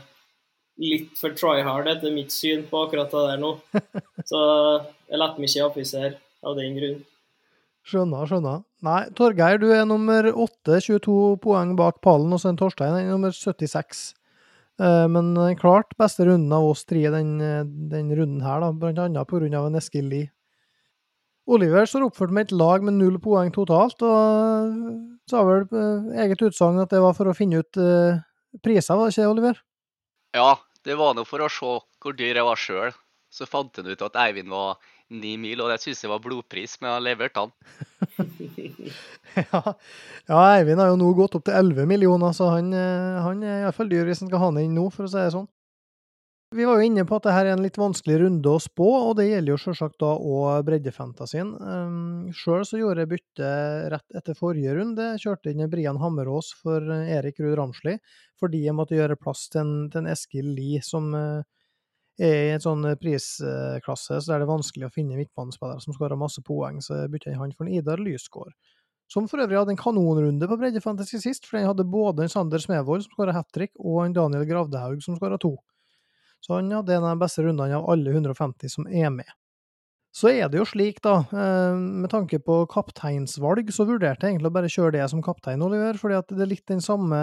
[0.80, 3.52] litt for try hard etter mitt syn på akkurat det der nå.
[4.30, 4.40] Så
[5.10, 7.02] jeg lar meg ikke affisere av den grunn.
[7.90, 8.62] Skjønner, skjønner.
[8.86, 13.08] Nei, Torgeir, du er nummer 8, 22 poeng bak pallen, og så er Torstein er
[13.08, 14.02] nummer 76.
[14.80, 17.32] Eh, men klart beste runden av oss tre den,
[17.92, 19.64] den runden her, da, annet pga.
[19.64, 20.30] en Eskil Lie.
[21.50, 24.76] Oliver står oppført med et lag med null poeng totalt, og
[25.30, 28.20] sa vel uh, eget utsagn at det var for å finne ut uh,
[28.64, 29.62] priser, var det ikke det, Oliver?
[30.36, 30.50] Ja,
[30.86, 32.96] det var nå for å se hvor dyr jeg var sjøl.
[33.30, 36.76] Så fant han ut at Eivind var ni mil, og det syns jeg var blodpris,
[36.80, 37.52] men jeg leverte levert han.
[39.52, 39.60] ja.
[40.30, 43.64] ja, Eivind har jo nå gått opp til 11 millioner, så han, eh, han er
[43.64, 45.48] iallfall dyr hvis han skal ha den inn nå, for å si det sånn.
[46.50, 49.12] Vi var jo inne på at dette er en litt vanskelig runde å spå, og
[49.20, 51.52] det gjelder jo selvsagt da òg breddefantasien.
[51.62, 53.50] Um, Sjøl så gjorde jeg bytte
[53.92, 55.12] rett etter forrige runde.
[55.12, 57.94] Jeg kjørte inn Brian Hammerås for eh, Erik Ruud Ramsli,
[58.42, 61.46] fordi jeg måtte gjøre plass til en, en Eskil Lie, som uh,
[62.18, 66.42] er i en sånn prisklasse så det er vanskelig å finne midtbanespillere som skårer masse
[66.42, 68.50] poeng, så jeg bytta inn han for en Idar Lysgård.
[69.10, 72.58] Som for øvrig hadde en kanonrunde på breddefantasy sist, for den hadde både en Sander
[72.58, 75.54] Smevold som skåra hat trick, og en Daniel Gravdehaug som skåra to.
[76.40, 79.28] Så han hadde en av de beste rundene av alle 150 som er med.
[80.10, 84.50] Så er det jo slik, da, eh, med tanke på kapteinsvalg, så vurderte jeg egentlig
[84.50, 87.20] å bare kjøre det som kaptein, Oliver, fordi at det er litt den samme,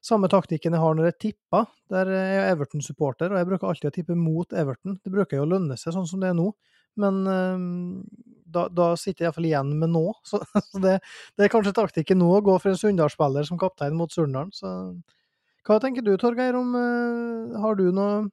[0.00, 1.66] samme taktikken jeg har når jeg tipper.
[1.90, 5.00] Der er jeg Everton-supporter, og jeg bruker alltid å tippe mot Everton.
[5.02, 6.52] Det bruker jo å lønne seg, sånn som det er nå.
[7.02, 7.66] Men eh,
[8.46, 10.06] da, da sitter jeg iallfall igjen med nå.
[10.30, 11.00] Så, så det,
[11.34, 14.54] det, er kanskje taktikken nå å gå for en Sunndal-spiller som kaptein mot Surndalen.
[14.54, 14.70] Så
[15.66, 18.28] hva tenker du, Torgeir, om uh, Har du noe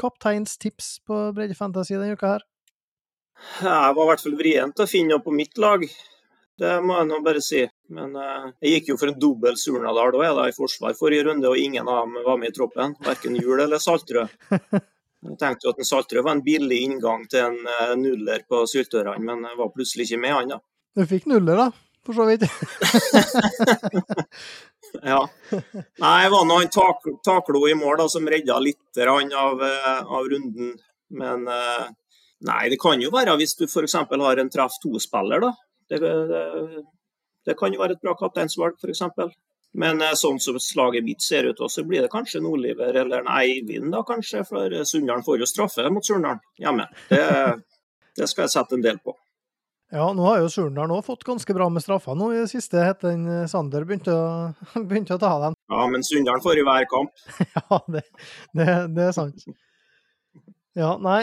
[0.00, 2.46] kapteinstips på Breddefantasy denne uka her?
[3.60, 5.84] Jeg var i hvert fall vrient å finne noe på mitt lag.
[6.60, 7.62] Det må jeg nå bare si.
[7.92, 11.60] Men uh, jeg gikk jo for en dobbel Surnadal da, i forsvar forrige runde, og
[11.60, 12.96] ingen av dem var med i troppen.
[13.04, 14.32] Verken Jul eller Saltrød.
[15.20, 18.62] Jeg tenkte jo at en Saltrød var en billig inngang til en uh, nuller på
[18.70, 20.56] Syltørene, men jeg var plutselig ikke med han, da.
[20.96, 21.66] Du fikk nuller, da?
[22.08, 22.46] For så vidt.
[24.98, 25.20] ja.
[25.50, 30.02] Nei, det var nå han tak Taklo i mål da, som redda litt av, uh,
[30.06, 30.76] av runden.
[31.10, 31.48] Men
[32.40, 33.98] Nei, det kan jo være hvis du f.eks.
[34.08, 35.52] har en treff to-spiller, da.
[35.90, 36.44] Det, det,
[37.46, 39.02] det, kan jo være et bra kapteinsvalg, f.eks.
[39.80, 43.20] Men eh, sånn som slaget mitt ser ut, så blir det kanskje en Oliver eller
[43.20, 44.42] en Eivind, da kanskje.
[44.48, 46.88] For Sunndalen får jo straffe mot Surndalen hjemme.
[47.10, 47.20] Det,
[48.16, 49.14] det, skal jeg sette en del på.
[49.90, 52.78] Ja, nå har jo Surndalen òg fått ganske bra med straffer nå i det siste,
[52.78, 54.28] etter den eh, Sander begynte å,
[54.88, 55.58] begynte å ta dem.
[55.72, 57.24] Ja, men Sunndalen får i hver kamp.
[57.58, 58.04] ja, det,
[58.54, 59.46] det, er sant.
[60.78, 61.22] Ja, nei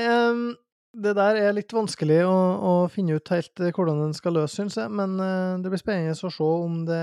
[0.97, 4.56] det der er litt vanskelig å, å, finne ut helt eh, hvordan den skal løse,
[4.56, 4.91] syns jeg.
[4.93, 7.01] Men uh, det blir spennende å se om det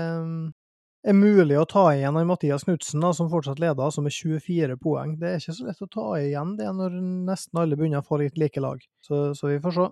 [1.05, 5.15] er mulig å ta igjen av Mathias Knutsen, som fortsatt leder, altså med 24 poeng.
[5.21, 6.97] Det er ikke så lett å ta igjen det når
[7.29, 8.81] nesten alle begynner å få litt like lag.
[9.05, 9.87] Så, så vi får se.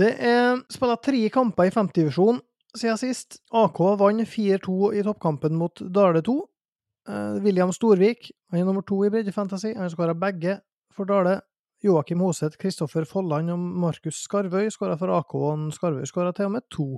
[0.00, 2.40] Det er spilt tre kamper i femtedivisjon
[2.76, 3.40] siden sist.
[3.52, 6.36] AK vant 4-2 i toppkampen mot Dale 2.
[7.10, 9.74] Uh, William Storvik han er nummer to i breddefantasy.
[9.76, 10.60] Han skåra begge
[10.94, 11.40] for Dale.
[11.80, 16.52] Joakim Hoseth, Kristoffer Folland og Markus Skarvøy skåra for AK, og Skarvøy skåra til og
[16.58, 16.88] med to.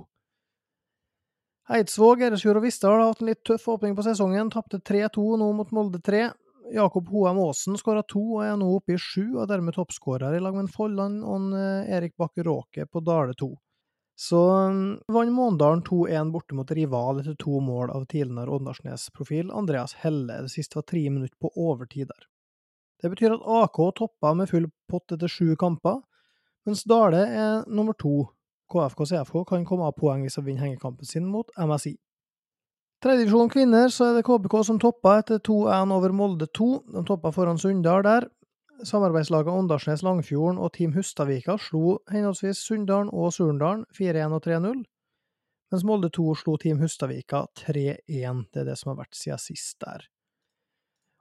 [1.71, 5.47] Eidsvåg, Eresfjord og Vistdal har hatt en litt tøff åpning på sesongen, tapte 3-2 nå
[5.55, 6.25] mot Molde 3.
[6.71, 10.41] Jakob Hoem Aasen skåra to og er nå oppe i sju, og dermed toppskårer i
[10.41, 13.49] lag med Folland og eh, Erik Bakke Råke på Dale 2.
[14.15, 19.97] Så mm, vant Måndalen 2-1 borte mot rival etter to mål av tidligere Åndalsnes-profil Andreas
[20.03, 20.43] Helle.
[20.45, 22.29] Det siste var tre minutter på overtid der.
[23.01, 25.99] Det betyr at AK toppa med full pott etter sju kamper,
[26.63, 28.29] mens Dale er nummer to.
[28.71, 31.97] KFK CFK kan komme av poeng hvis de vinner hengekampen sin mot MSI.
[33.03, 36.67] Tredjedivisjon kvinner så er det KBK som toppa etter 2-1 over Molde 2.
[36.93, 38.29] De toppa foran Sunndal der.
[38.87, 44.79] Samarbeidslaget Åndalsnes Langfjorden og Team Hustadvika slo henholdsvis Sunndalen og Surndalen 4-1 og 3-0,
[45.71, 48.45] mens Molde 2 slo Team Hustadvika 3-1.
[48.53, 50.07] Det er det som har vært siden sist der.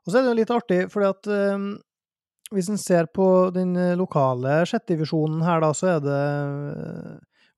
[0.07, 1.67] Og så er det jo litt artig, fordi at um,
[2.55, 6.23] hvis en ser på den eh, lokale sjettedivisjonen her, da, så er det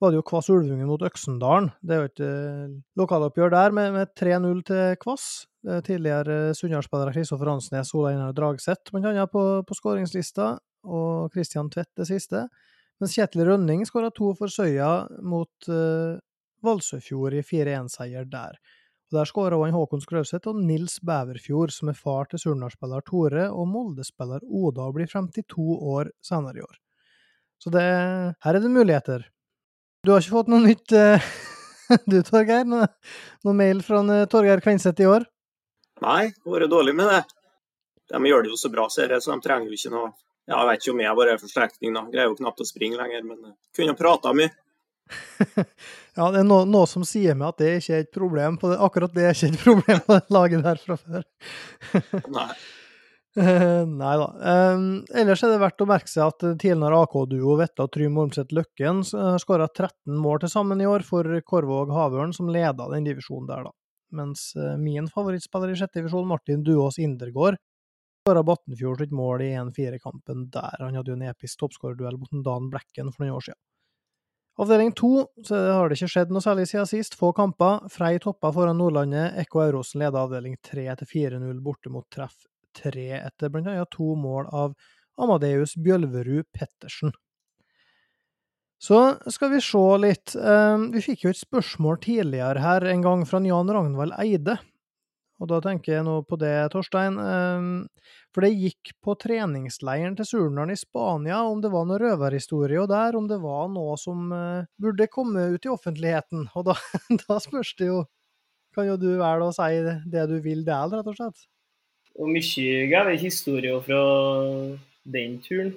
[0.02, 1.70] var det jo Kvass Ulvungen mot Øksendalen.
[1.80, 5.26] Det er jo et uh, lokaloppgjør der med, med 3-0 til Kvass.
[5.64, 9.24] Tidligere Sunndal-spillere Kristoffer Hansnes, Ola Einar Dragseth bl.a.
[9.32, 10.50] på, på skåringslista,
[10.84, 12.42] og Kristian Tvedt det siste.
[13.00, 16.20] Mens Kjetil Rønning skåra to for Søya mot uh,
[16.64, 18.58] Valsøfjord i 4-1-seier der.
[19.10, 23.48] Og Der skåra han Håkon Skrauseth og Nils Bæverfjord, som er far til Surnadal-spiller Tore
[23.50, 26.80] og Molde-spiller Oda, og blir 52 år senere i år.
[27.62, 27.84] Så det,
[28.44, 29.26] her er det muligheter.
[30.04, 31.22] Du har ikke fått noe nytt, uh,
[32.10, 32.66] du Torgeir?
[32.68, 32.90] Noe,
[33.46, 35.24] noe, mail fra uh, Torgeir Kvenseth i år?
[36.04, 37.22] Nei, det har vært dårlig med det.
[38.12, 40.10] De gjør det jo så bra, ser jeg, så de trenger jo ikke noe
[40.44, 42.02] ja, Jeg vet ikke om jeg bare er forsterkning, da.
[42.12, 44.52] Greier jo knapt å springe lenger, men uh, kunne prata mye.
[45.56, 48.74] ja, det er noe, noe, som sier meg at det ikke er et problem på
[48.74, 48.80] det.
[48.84, 51.24] Akkurat det er ikke et problem på det laget der fra før.
[52.36, 52.50] Nei.
[54.00, 54.26] Nei da.
[54.74, 59.02] Um, ellers er det verdt å merke seg at tidligere AK-duo Vetta Trym Ormseth Løkken
[59.42, 63.66] skåra 13 mål til sammen i år for Korvåg Havørn, som leda den divisjonen der,
[63.66, 63.74] da.
[64.14, 67.58] Mens uh, min favorittspiller i sjette divisjon, Martin Duås Indergård,
[68.22, 70.78] skåra Battenfjord sitt mål i 1-4-kampen der.
[70.78, 73.62] Han hadde jo en episk toppskårerduell mot Dan Blekken for noen år siden.
[74.62, 77.18] Avdeling to så har det ikke skjedd noe særlig siden sist.
[77.18, 77.88] Få kamper.
[77.90, 79.34] Frei toppa foran Nordlandet.
[79.42, 82.44] Ekko Eurosen leder avdeling 3 til 4-0 borte mot treff
[82.82, 84.74] 3 etter annet to mål av
[85.20, 87.14] Amadeus Bjølverud Pettersen.
[88.84, 88.98] Så
[89.32, 90.34] skal vi se litt.
[90.36, 94.58] Ehm, vi fikk jo et spørsmål tidligere her en gang fra Jan Ragnvald Eide.
[95.42, 97.16] Og da tenker jeg nå på det, Torstein.
[97.18, 97.70] Ehm,
[98.34, 102.90] for det gikk på treningsleiren til Surnadal i Spania, om det var noe røverhistorie og
[102.92, 106.48] der, om det var noe som uh, burde komme ut i offentligheten.
[106.54, 106.76] Og da,
[107.24, 108.04] da, spørs det jo
[108.74, 109.68] Kan jo du velge å si
[110.10, 111.44] det du vil der, rett og slett?
[112.18, 114.00] Og mye gøye historier fra
[115.16, 115.74] den turen.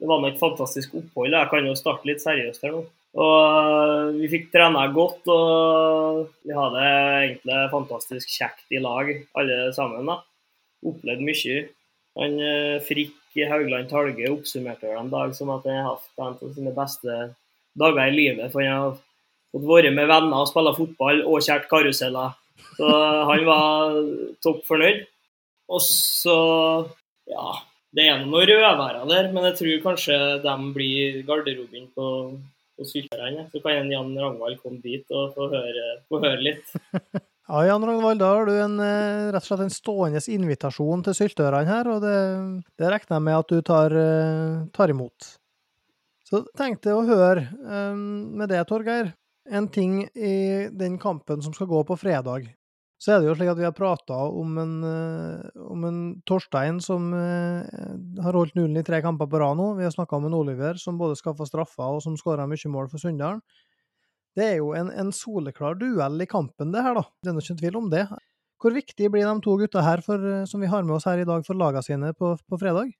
[0.00, 1.36] Det var nå et fantastisk opphold.
[1.36, 2.84] Jeg kan jo starte litt seriøst her nå.
[3.14, 6.86] Og eh, vi fikk trena godt, og vi hadde
[7.28, 10.08] egentlig fantastisk kjekt i lag, alle sammen.
[10.10, 10.18] da.
[10.84, 11.60] Opplevd mye.
[12.18, 12.40] Han
[12.84, 16.52] Frikk Frikk Haugland Talge oppsummerte vel en dag som at han har hatt en av
[16.54, 17.14] sine beste
[17.74, 18.52] dager i livet.
[18.52, 18.92] For han har
[19.50, 22.36] fått være med venner og spille fotball og kjært karuseller.
[22.78, 22.90] Så
[23.30, 23.98] han var
[24.44, 25.02] topp fornøyd.
[25.70, 26.38] Og så
[27.30, 27.54] Ja,
[27.94, 32.08] det er noen rødværer der, men jeg tror kanskje de blir garderoben på,
[32.76, 33.46] på Sylterne.
[33.52, 36.74] Så kan en Jan Ragnvald komme dit og få høre, få høre litt.
[37.44, 41.16] Ja, Jan Ragnvald, da har du en, eh, rett og slett en stående invitasjon til
[41.18, 42.14] syltørene her, og det,
[42.80, 45.26] det regner jeg med at du tar, eh, tar imot.
[46.24, 49.12] Så tenkte jeg å høre um, med det, Torgeir.
[49.44, 52.48] En ting i den kampen som skal gå på fredag.
[53.04, 56.78] Så er det jo slik at vi har prata om, en, uh, om en Torstein
[56.80, 57.60] som uh,
[58.24, 59.74] har holdt nullen i tre kamper på rad nå.
[59.76, 62.88] Vi har snakka om en Oliver som både skaffa straffer og som skåra mye mål
[62.88, 63.42] for Sunndalen.
[64.34, 67.04] Det er jo en, en, soleklar duell i kampen, det her, da.
[67.22, 68.06] Det er ikke tvil om det.
[68.58, 71.28] Hvor viktig blir de to gutta her for, som vi har med oss her i
[71.28, 72.96] dag for lagene sine på, på fredag?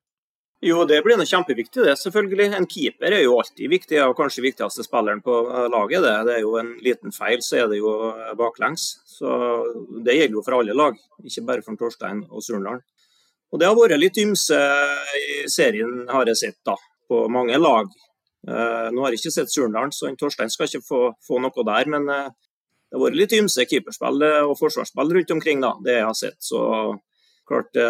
[0.65, 1.95] Jo, det blir noe kjempeviktig, det.
[2.01, 2.47] selvfølgelig.
[2.57, 5.35] En keeper er jo alltid viktig, og kanskje viktigste spilleren på
[5.73, 6.01] laget.
[6.01, 7.93] Det, det er jo en liten feil, så er det jo
[8.39, 8.87] baklengs.
[9.05, 9.29] Så
[10.07, 12.81] Det gjelder jo for alle lag, ikke bare for Torstein og Surndalen.
[13.53, 14.63] Og Det har vært litt ymse
[15.21, 17.93] i serien, har jeg sett, da, på mange lag.
[18.45, 21.93] Nå har jeg ikke sett Surndalen, så Torstein skal ikke få, få noe der.
[21.93, 26.09] Men det har vært litt ymse keeperspill eh, og forsvarsspill rundt omkring, da, det jeg
[26.09, 26.37] har sett.
[26.47, 26.61] Så
[27.49, 27.81] klart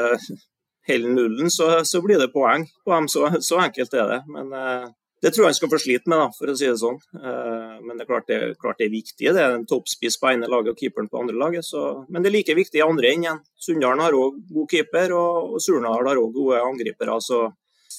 [0.89, 3.09] Holder nullen, så, så, blir det poeng på dem.
[3.09, 4.21] Så, så enkelt er det.
[4.29, 4.51] Men
[5.25, 6.99] det tror jeg han skal få slite med, da, for å si det sånn.
[7.17, 9.31] men det er klart det, klart det er viktig.
[9.33, 11.65] Det er en toppspiss på ene laget og keeperen på andre laget.
[11.65, 13.41] Så, men det er like viktig i andre enden.
[13.57, 17.17] Sunndalen har òg god keeper, og, og Surnadal har òg gode angripere.
[17.25, 17.47] så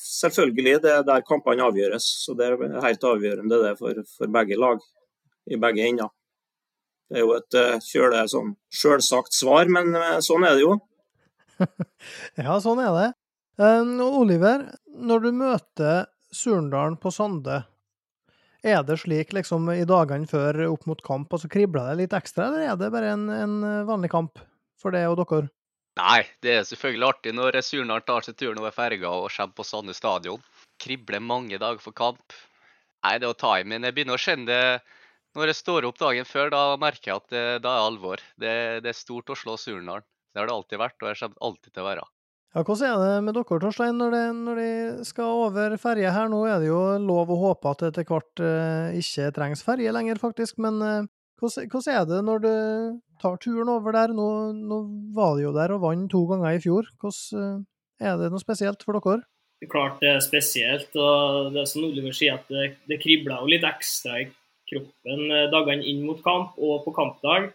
[0.06, 2.06] selvfølgelig det er der kampene avgjøres.
[2.26, 4.80] så Det er helt avgjørende det for, for begge lag
[5.52, 6.12] i begge ender.
[7.10, 10.78] Det er jo et uh, kjøle sånn selvsagt svar, men uh, sånn er det jo.
[12.42, 13.08] ja, sånn er det.
[13.62, 17.64] Um, Oliver, når du møter Surndalen på Sande,
[18.66, 22.16] er det slik liksom i dagene før opp mot kamp, og så kribler det litt
[22.18, 24.42] ekstra, eller er det bare en, en vanlig kamp
[24.82, 25.48] for deg og dere?
[25.96, 29.68] Nei, det er selvfølgelig artig når Surndalen tar seg turen over ferga og kommer på
[29.68, 30.44] Sande stadion.
[30.82, 32.36] Kribler mange dager for kamp.
[33.06, 34.82] Nei, det er å men jeg begynner å kjenne det
[35.38, 36.50] når jeg står opp dagen før.
[36.52, 38.24] Da merker jeg at det, da er alvor.
[38.36, 40.04] Det, det, er stort å slå Surnadal.
[40.36, 42.02] Det har det alltid vært, og jeg kommer alltid til å være.
[42.56, 46.28] Ja, Hvordan er det med dere, Torstein, når, det, når de skal over ferje her?
[46.32, 49.94] Nå er det jo lov å håpe at det etter hvert eh, ikke trengs ferje
[49.96, 50.60] lenger, faktisk.
[50.64, 51.08] Men eh,
[51.40, 52.52] hvordan, hvordan, er det når du
[53.24, 54.12] tar turen over der?
[54.16, 54.28] Nå,
[54.60, 54.82] nå
[55.16, 56.92] var de jo der og vant to ganger i fjor.
[57.00, 59.24] Hvordan eh, Er det noe spesielt for dere?
[59.64, 60.96] Det er klart det er spesielt.
[61.00, 64.28] og det er som Oliver sier, at det, det kribler jo litt ekstra i
[64.68, 67.52] kroppen eh, dagene inn mot kamp og på kampdag.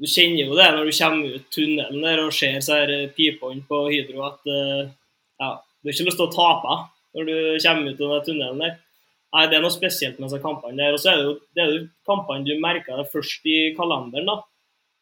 [0.00, 3.10] Du kjenner jo det når du kommer ut tunnelen der og ser så her eh,
[3.12, 6.76] pipene på Hydro at ja, du har ikke lyst til å tape
[7.16, 8.78] når du kommer ut av den tunnelen der.
[9.30, 10.76] Nei, Det er noe spesielt med disse kampene.
[10.76, 13.58] der, og så er det jo, det er jo kampene du merker det først i
[13.76, 14.26] kalenderen.
[14.26, 14.40] da.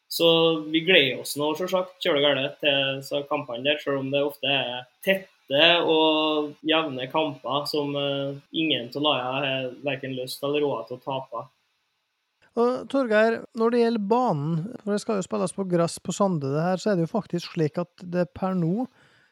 [0.09, 0.27] Så
[0.69, 4.87] vi gleder oss nå selvsagt kjøle galt til kampene der, selv om det ofte er
[5.05, 10.97] tette og jevne kamper som uh, ingen av lagene har verken lyst eller råd til
[10.97, 11.45] å tape.
[12.57, 16.49] Og Torgeir, når det gjelder banen, for det skal jo spilles på gress på Sande,
[16.49, 18.87] det her, så er det jo faktisk slik at det per nå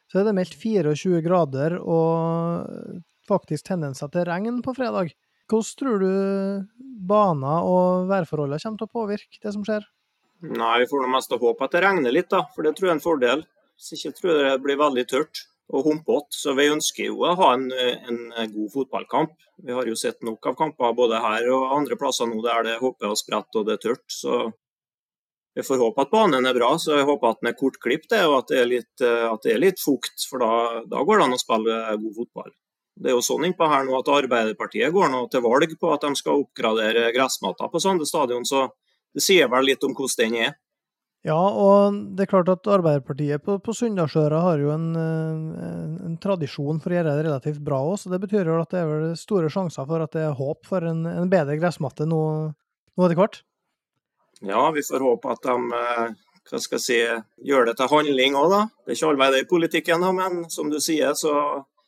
[0.08, 5.12] så er det meldt 24 grader og faktisk tendenser til regn på fredag.
[5.48, 6.12] Hvordan tror du
[7.08, 9.84] baner og værforholdene kommer til å påvirke det som skjer?
[10.48, 12.98] Nei, Vi får mest håpe at det regner litt, da, for det tror jeg er
[12.98, 13.44] en fordel.
[13.76, 16.32] Hvis ikke tror jeg det blir veldig tørt og humpete.
[16.34, 19.34] Så vi ønsker jo å ha en, en, god fotballkamp.
[19.64, 22.78] Vi har jo sett nok av kamper både her og andre plasser nå der det
[22.82, 24.06] hopper og spretter og det er tørt.
[24.12, 24.38] Så
[25.58, 26.70] vi får håpe at banen er bra.
[26.80, 29.82] Så jeg håper at den er kortklipt og at det er litt, det er litt
[29.82, 30.24] fukt.
[30.30, 32.52] For da, da går det an å spille god fotball.
[32.98, 36.02] Det er jo sånn innpå her nå at Arbeiderpartiet går nå til valg på at
[36.02, 38.64] de skal oppgradere gressmatta på Sande stadion, så
[39.14, 40.56] det sier vel litt om hvordan den er.
[41.26, 46.14] Ja, og det er klart at Arbeiderpartiet på, på Sunndalsøra har jo en, en, en,
[46.22, 48.86] tradisjon for å gjøre det relativt bra òg, så det betyr jo at det er
[48.92, 52.22] vel store sjanser for at det er håp for en, en bedre gressmatte nå,
[52.54, 53.42] nå etter hvert?
[54.46, 56.04] Ja, vi får håpe at de eh,
[56.48, 57.00] hva skal jeg si,
[57.50, 58.62] gjør det til handling òg, da.
[58.86, 61.34] Det er ikke all vei det i politikken, men som du sier, så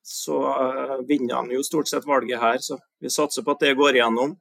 [0.03, 2.59] så uh, vinner de jo stort sett valget her.
[2.59, 4.35] Så vi satser på at det går igjennom.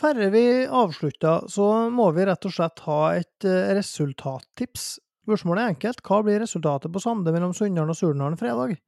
[0.00, 4.86] Færre vi avslutter, så må vi rett og slett ha et uh, resultattips.
[5.22, 6.00] Spørsmålet er enkelt.
[6.06, 8.78] Hva blir resultatet på Sande mellom Sunndalen og Surnadal fredag?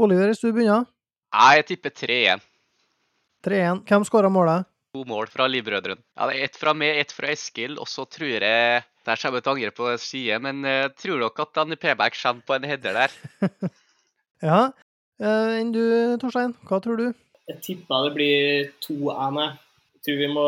[0.00, 0.86] Oliver, hvis du begynner.
[1.36, 2.46] Nei, jeg tipper 3-1.
[3.44, 3.82] 3-1.
[3.88, 4.68] Hvem skåra målet?
[4.96, 6.00] To mål fra Livbrødrene.
[6.16, 9.38] Ja, det er ett fra meg, ett fra Eskil, og så tror jeg Der kommer
[9.42, 13.02] et angrep på side, men uh, tror dere at Danny Pebæk kommer på en header
[13.02, 13.20] der.
[14.44, 14.66] Ja.
[15.16, 15.84] Enn uh, du,
[16.20, 16.52] Torstein?
[16.68, 17.06] Hva tror du?
[17.48, 19.56] Jeg tipper det blir 2-1.
[20.06, 20.46] Tror vi må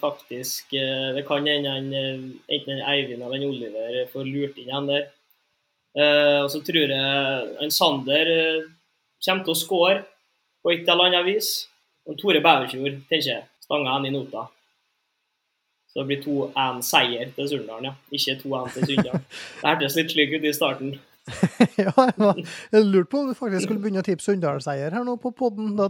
[0.00, 2.24] faktisk eh, Det kan hende han, eh,
[2.54, 5.06] enten han Eivind eller en Oliver får lurt inn en der.
[5.96, 8.32] Eh, Og så tror jeg en Sander
[9.24, 10.02] kommer til å score
[10.62, 11.54] på et eller annet vis.
[12.04, 14.44] Og Tore Bæverfjord, tenker jeg, stanger han i nota.
[15.88, 17.94] Så det blir 2-1 seier til Surndalen, ja.
[18.12, 19.20] Ikke 2-1 til Sunndal.
[19.62, 20.94] Det hørtes litt slik ut i starten.
[21.80, 22.40] ja, jeg, var,
[22.74, 25.32] jeg lurte på om du faktisk skulle begynne å tippe Sunndalseier her nå på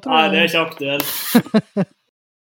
[0.05, 1.95] tror Nei, det er ikke aktuelt.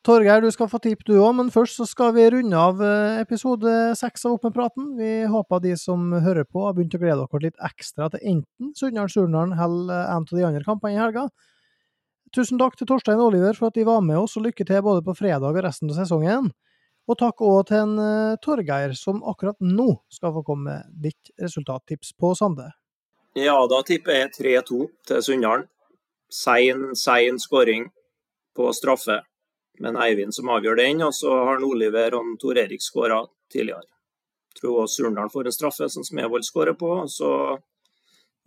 [0.08, 3.18] Torgeir, du skal få tipp du òg, men først så skal vi runde av eh,
[3.20, 4.93] episode seks av Opp med praten.
[4.95, 8.72] Vi håper de som hører på, har begynt å glede dere litt ekstra til enten
[8.80, 11.26] Sunndalen-Surnadalen eller en av de andre kampene i helga.
[12.32, 14.82] Tusen takk til Torstein og Oliver for at de var med oss, og lykke til
[14.88, 16.51] både på fredag og resten av sesongen.
[17.12, 21.36] Og takk òg til en eh, Torgeir, som akkurat nå skal få komme med ditt
[21.36, 22.72] resultattips på Sande.
[23.36, 25.68] Ja, da tipper jeg 3-2 til Sunndalen.
[26.32, 27.89] Sein, sein skåring
[28.55, 29.26] på straffe.
[29.84, 33.21] Men Eivind som avgjør den, og så har Oliver og Tor Erik skåra
[33.53, 33.86] tidligere.
[34.55, 36.89] Jeg tror også Surndalen får en straffe som Smevold skårer på.
[37.13, 37.30] Så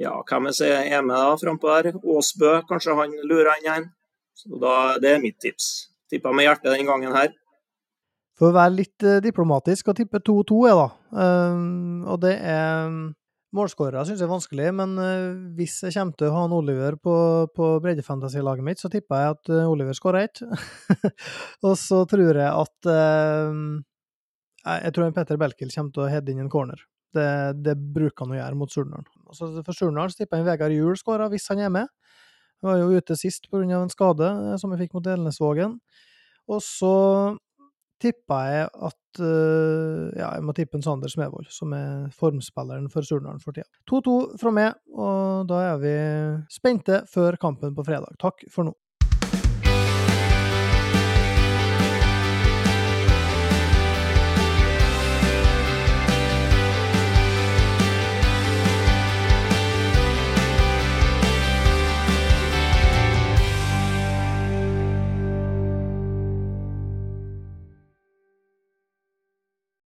[0.01, 2.01] ja, hvem jeg ser er med da frampå der?
[2.03, 3.87] Åsbø, kanskje han lurer inn en.
[4.35, 5.91] Så da, det er mitt tips.
[6.11, 7.31] Tippa med hjertet den gangen her.
[8.41, 10.89] For å være litt eh, diplomatisk og tippe 2-2, jeg, da.
[11.13, 12.89] Um, og det er
[13.57, 16.95] Målskårere syns jeg er vanskelig, men eh, hvis jeg kommer til å ha en Oliver
[17.03, 17.15] på,
[17.51, 20.43] på breddefantasy-laget mitt, så tipper jeg at eh, Oliver skårer ett.
[21.67, 23.59] og så tror jeg at eh,
[24.87, 26.87] jeg tror Petter Belkil kommer til å heade inn en corner.
[27.11, 27.27] Det,
[27.59, 29.09] det bruker han å gjøre mot Surnadal.
[29.35, 31.91] For Surnadal tipper jeg en Vegard Juel skårer hvis han er med.
[32.61, 33.65] Han var jo ute sist pga.
[33.67, 35.79] en skade eh, som jeg fikk mot Elnesvågen.
[36.51, 36.95] Og så
[38.01, 43.07] tippa jeg at eh, Ja, jeg må tippe en Sander Smevold, som er formspilleren for
[43.07, 43.69] Surnadal for tida.
[43.91, 45.97] 2-2 fra meg, og da er vi
[46.53, 48.17] spente før kampen på fredag.
[48.23, 48.77] Takk for nå.